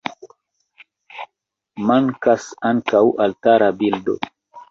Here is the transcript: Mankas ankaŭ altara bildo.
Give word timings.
Mankas 1.91 2.47
ankaŭ 2.71 3.05
altara 3.29 3.71
bildo. 3.83 4.19